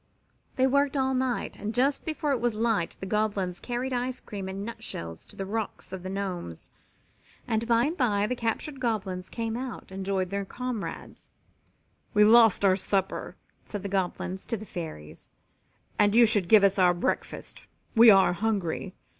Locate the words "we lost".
12.15-12.65